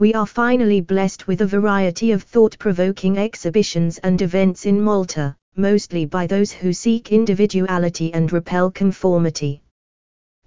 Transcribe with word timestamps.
we 0.00 0.14
are 0.14 0.24
finally 0.24 0.80
blessed 0.80 1.26
with 1.26 1.42
a 1.42 1.46
variety 1.46 2.10
of 2.10 2.22
thought-provoking 2.22 3.18
exhibitions 3.18 3.98
and 3.98 4.22
events 4.22 4.64
in 4.64 4.80
Malta, 4.80 5.36
mostly 5.56 6.06
by 6.06 6.26
those 6.26 6.50
who 6.50 6.72
seek 6.72 7.12
individuality 7.12 8.10
and 8.14 8.32
repel 8.32 8.70
conformity. 8.70 9.60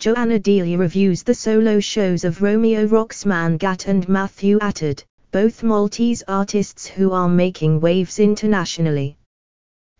Joanna 0.00 0.40
Delia 0.40 0.76
reviews 0.76 1.22
the 1.22 1.32
solo 1.32 1.78
shows 1.78 2.24
of 2.24 2.42
Romeo 2.42 2.88
Roxman 2.88 3.56
Gatt 3.56 3.86
and 3.86 4.08
Matthew 4.08 4.58
Attard, 4.58 5.04
both 5.30 5.62
Maltese 5.62 6.24
artists 6.26 6.88
who 6.88 7.12
are 7.12 7.28
making 7.28 7.80
waves 7.80 8.18
internationally. 8.18 9.16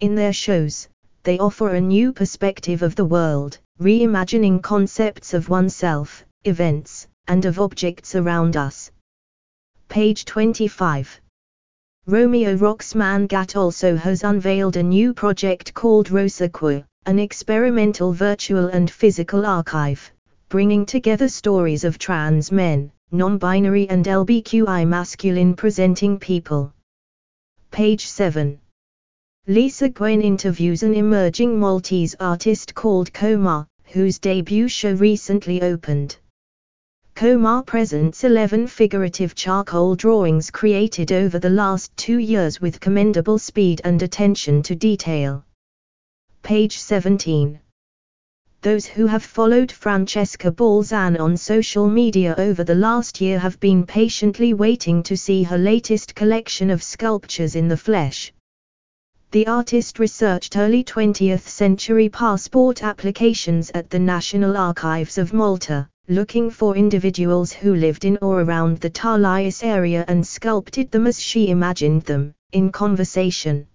In 0.00 0.16
their 0.16 0.32
shows, 0.32 0.88
they 1.22 1.38
offer 1.38 1.68
a 1.68 1.80
new 1.80 2.12
perspective 2.12 2.82
of 2.82 2.96
the 2.96 3.04
world, 3.04 3.60
reimagining 3.80 4.60
concepts 4.60 5.34
of 5.34 5.48
oneself, 5.48 6.24
events, 6.42 7.06
and 7.28 7.44
of 7.44 7.60
objects 7.60 8.16
around 8.16 8.56
us. 8.56 8.90
Page 9.96 10.26
25. 10.26 11.22
Romeo 12.04 12.54
Roxman 12.58 13.26
Gatt 13.26 13.56
also 13.56 13.96
has 13.96 14.24
unveiled 14.24 14.76
a 14.76 14.82
new 14.82 15.14
project 15.14 15.72
called 15.72 16.10
Rosa 16.10 16.50
Kwir, 16.50 16.84
an 17.06 17.18
experimental 17.18 18.12
virtual 18.12 18.66
and 18.66 18.90
physical 18.90 19.46
archive, 19.46 20.12
bringing 20.50 20.84
together 20.84 21.30
stories 21.30 21.82
of 21.82 21.96
trans 21.96 22.52
men, 22.52 22.92
non-binary 23.10 23.88
and 23.88 24.04
LBQI 24.04 24.86
masculine 24.86 25.54
presenting 25.54 26.18
people. 26.18 26.74
Page 27.70 28.04
7. 28.04 28.60
Lisa 29.46 29.88
Gwen 29.88 30.20
interviews 30.20 30.82
an 30.82 30.92
emerging 30.92 31.58
Maltese 31.58 32.14
artist 32.20 32.74
called 32.74 33.10
CO-MA, 33.14 33.64
whose 33.84 34.18
debut 34.18 34.68
show 34.68 34.92
recently 34.92 35.62
opened. 35.62 36.18
CO-MA 37.16 37.62
presents 37.62 38.24
11 38.24 38.66
figurative 38.66 39.34
charcoal 39.34 39.94
drawings 39.94 40.50
created 40.50 41.12
over 41.12 41.38
the 41.38 41.48
last 41.48 41.90
two 41.96 42.18
years 42.18 42.60
with 42.60 42.78
commendable 42.78 43.38
speed 43.38 43.80
and 43.84 44.02
attention 44.02 44.62
to 44.62 44.74
detail. 44.74 45.42
Page 46.42 46.76
17. 46.76 47.58
Those 48.60 48.84
who 48.84 49.06
have 49.06 49.22
followed 49.22 49.72
Francesca 49.72 50.52
Balzan 50.52 51.18
on 51.18 51.38
social 51.38 51.88
media 51.88 52.34
over 52.36 52.62
the 52.64 52.74
last 52.74 53.18
year 53.22 53.38
have 53.38 53.58
been 53.60 53.86
patiently 53.86 54.52
waiting 54.52 55.02
to 55.04 55.16
see 55.16 55.42
her 55.42 55.56
latest 55.56 56.14
collection 56.14 56.68
of 56.68 56.82
sculptures 56.82 57.56
in 57.56 57.68
the 57.68 57.78
flesh. 57.78 58.30
The 59.36 59.46
artist 59.48 59.98
researched 59.98 60.56
early 60.56 60.82
20th 60.82 61.42
century 61.42 62.08
passport 62.08 62.82
applications 62.82 63.70
at 63.74 63.90
the 63.90 63.98
National 63.98 64.56
Archives 64.56 65.18
of 65.18 65.34
Malta, 65.34 65.90
looking 66.08 66.48
for 66.48 66.74
individuals 66.74 67.52
who 67.52 67.74
lived 67.74 68.06
in 68.06 68.16
or 68.22 68.40
around 68.40 68.80
the 68.80 68.88
Tarlius 68.88 69.62
area 69.62 70.06
and 70.08 70.26
sculpted 70.26 70.90
them 70.90 71.06
as 71.06 71.20
she 71.20 71.50
imagined 71.50 72.04
them, 72.04 72.32
in 72.52 72.72
conversation. 72.72 73.66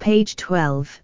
Page 0.00 0.36
12. 0.36 1.00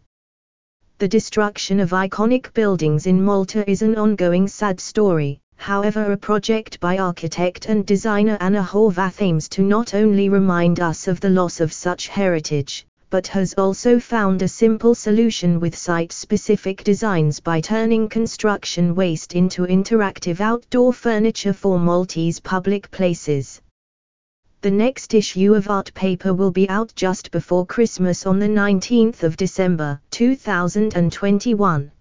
The 0.99 1.09
destruction 1.09 1.81
of 1.81 1.89
iconic 1.89 2.53
buildings 2.53 3.07
in 3.07 3.25
Malta 3.25 3.65
is 3.67 3.81
an 3.81 3.97
ongoing 3.97 4.47
sad 4.47 4.79
story. 4.79 5.41
However, 5.57 6.13
a 6.13 6.19
project 6.19 6.81
by 6.81 6.99
architect 6.99 7.65
and 7.71 7.87
designer 7.87 8.37
Anna 8.41 8.63
Horvath 8.63 9.23
aims 9.23 9.49
to 9.49 9.63
not 9.63 9.95
only 9.95 10.29
remind 10.29 10.81
us 10.81 11.09
of 11.09 11.19
the 11.21 11.31
loss 11.31 11.63
of 11.63 11.73
such 11.73 12.09
heritage, 12.09 12.87
but 13.15 13.29
has 13.29 13.55
also 13.55 14.01
found 14.01 14.43
a 14.43 14.49
simple 14.49 14.93
solution 14.93 15.61
with 15.61 15.77
site-specific 15.77 16.83
designs 16.83 17.39
by 17.39 17.61
turning 17.61 18.09
construction 18.09 18.93
waste 18.93 19.37
into 19.37 19.63
interactive 19.67 20.41
outdoor 20.41 20.93
furniture 20.93 21.53
for 21.53 21.79
Maltese 21.79 22.41
public 22.41 22.91
places. 22.91 23.63
The 24.63 24.73
next 24.73 25.15
issue 25.15 25.55
of 25.55 25.71
Art 25.71 25.95
Paper 25.95 26.35
will 26.35 26.51
be 26.51 26.69
out 26.69 26.93
just 26.97 27.31
before 27.31 27.65
Christmas 27.65 28.27
on 28.27 28.41
the 28.41 28.49
19th 28.49 29.23
of 29.23 29.37
December 29.37 30.01
2021. 30.11 31.93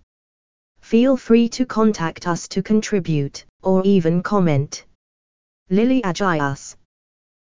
Feel 0.82 1.16
free 1.16 1.48
to 1.50 1.64
contact 1.68 2.28
us 2.28 2.48
to 2.48 2.64
contribute, 2.64 3.46
or 3.62 3.86
even 3.86 4.24
comment. 4.24 4.84
Lily 5.70 6.02
Agias 6.02 6.76